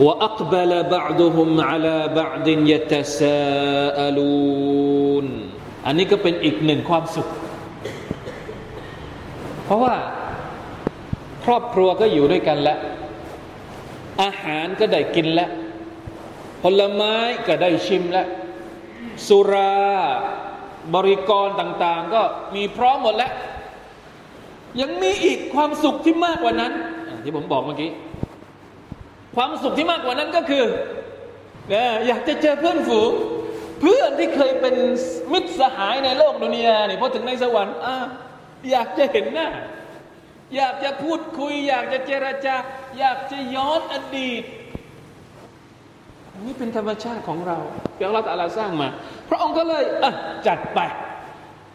[0.00, 4.10] وأقبل بعضهم على بعض يتساءلون
[5.86, 7.28] อันนี้ก็เป็นอีกหนึ่งความสุข
[9.64, 9.94] เพราะว่า
[11.44, 12.78] ครอบครัวก็อยู่ด้วยกันแล้ว
[14.22, 15.50] อาหารก็ได้กินแล้ว
[16.62, 17.14] ผลไม้
[17.46, 18.28] ก็ได้ชิมแล้ว
[19.28, 19.74] สุรา
[20.94, 22.22] บริกรต่าง ๆ ก็
[22.54, 23.32] มีพร้อมหมดแล้ว
[24.80, 26.72] ยังมีอีกความสุขที่มากกว่านั้น
[27.24, 27.90] ที่ผมบอกเมื่อกี้
[29.35, 30.65] ความสุขที่มากกว่านั้นก็คือ
[32.07, 33.11] อยากจะเจอเพื่อนฝูง
[33.81, 34.75] เพื่อนที่เคยเป็น
[35.33, 37.87] มิตรสหายในโลกดุนยาเนี่ยพอถึงในสวรรค์อ
[38.71, 39.49] อยากจะเห็นหน้า
[40.55, 42.55] อยากจะพูดคุย อยากจะเจรจา
[42.99, 44.43] อยากจะย้อนอดีต
[46.45, 47.57] นี่เป็นธรรมชาติของเรา
[47.95, 48.87] ที่อัลลอฮฺตาลาสร้างมา
[49.29, 49.83] พระองค์ก็เลย
[50.47, 50.79] จัดไป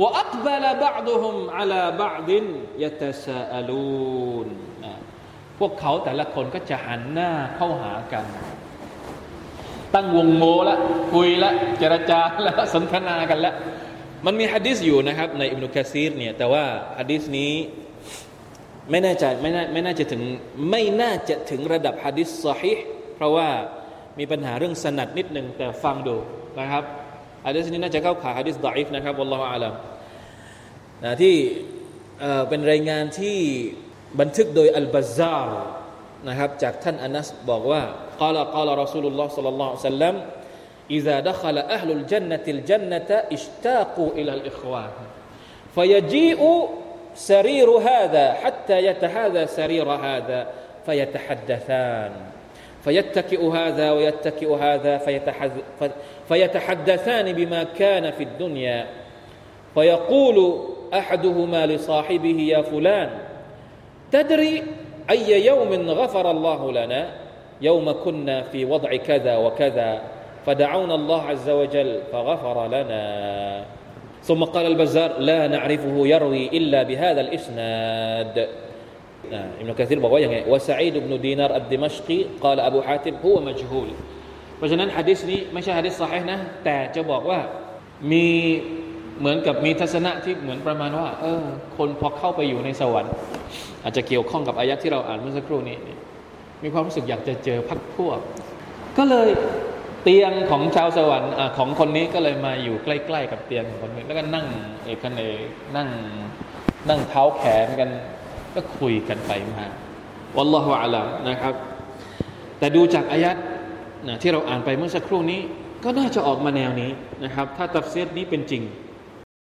[0.00, 2.44] ว่าอักบลบะดุฮุมอัลาบะดิน
[2.84, 4.48] ยะตะซาอลูน
[5.58, 8.24] พวกเขาแต่ละคนก็จะหันหน้าเข้าหากัน
[9.94, 10.76] ตั้งวงโมละ
[11.12, 13.54] คุยละเจรจาแล้วสนทนากันล้ว
[14.26, 16.64] มันมีฮะดิษอยู่นะครับ ในอิบนุคาซีรเนี่ยแต่ว่า
[16.98, 17.52] ฮะดิษนี้
[18.90, 20.22] ไม่แน่ใจไม่น่าไม่น่าจะถึง
[20.70, 22.72] ไม่น่าจะถึงระดับฮะดิษซอฮิ
[23.16, 23.48] เพราะว่า
[24.18, 26.16] มีปัญหาเรื่องสนัดนิดหนึ่งแต่ฟังดู
[26.60, 26.84] นะครับ
[27.46, 29.74] ฮะดิษนี้น่าจะเข้าข่ายฮะดิษดออิฟนะครับวัลลอฮฺอาลัม
[31.04, 31.34] นะที่
[32.48, 33.38] เป็นรายงานที่
[34.19, 35.63] บันทึกโดยอัลบาซาร์
[36.27, 37.83] นะครับจากท่านอานัสบอกว่า
[38.21, 40.15] قال قال رسول الله صلى الله عليه وسلم
[40.91, 44.89] إذا دخل أهل الجنة الجنة اشتاقوا إلى الإخوان
[45.75, 46.41] فيجيء
[47.15, 50.47] سرير هذا حتى يتهاذى سرير هذا
[50.85, 52.11] فيتحدثان
[52.83, 54.97] فيتكئ هذا ويتكئ هذا
[56.27, 58.87] فيتحدثان بما كان في الدنيا
[59.73, 60.37] فيقول
[60.93, 63.09] احدهما لصاحبه يا فلان
[64.11, 64.63] تدري
[65.09, 67.01] اي يوم غفر الله لنا
[67.61, 70.01] يوم كنا في وضع كذا وكذا
[70.45, 73.03] فدعونا الله عز وجل فغفر لنا
[74.23, 78.47] ثم قال البزار لا نعرفه يروي إلا بهذا الإسناد
[79.61, 83.89] ابن كثير บอกว่าอย่างไง وسعيد بن دينار الدمشقي قال أبو حاتم هو مجهول
[84.57, 87.39] เพราะฉะนั้นฮะดิษนี้ไม่ใช่ฮะดิษสาฮินะแต่จะบอกว่า
[88.11, 88.27] มี
[89.20, 91.42] เหมือนกับมีทัศนะที่เหมือนประมาณว่า เออ
[91.76, 93.12] คนพอเข้าไปอยู่ในสวรรค์
[93.82, 95.76] อาจจะเกี่ยวข้องกับอายะที่เราอ่านเมื่อสักครู่นี้
[96.62, 98.18] มีความรู้สึกอยากจะเจอพักพวก
[98.98, 99.28] ก็เลย
[100.02, 104.46] เตียงของชาวสวรรค์ของคนนี้ก็เลยมาอยู่ใกล้ ๆ กับเตียงของคนนี้แล้วก็นั่ง
[104.84, 105.20] เอกเน
[105.76, 105.88] นั่ง
[106.88, 107.90] นั่งเท้าแขนกัน
[108.54, 109.64] ก็คุยกันไปมา
[110.36, 111.54] วัลลอฮฺอาลัมนะครับ
[112.58, 113.36] แต่ดูจากอายัด
[114.06, 115.40] นะที่เราอ่านไปเมื่อสักครู่นี้
[115.84, 116.90] ก็น่าจะออกมาแนวนี้
[117.24, 118.62] นะครับ ถ้าตัฟเซียนี้เป็นจริง